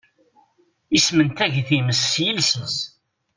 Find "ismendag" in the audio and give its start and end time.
0.97-1.53